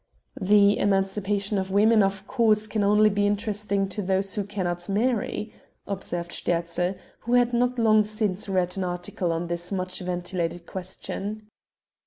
[0.41, 5.53] "The emancipation of women of course can only be interesting to those who cannot marry,"
[5.85, 11.49] observed Sterzl, who had not long since read an article on this much ventilated question.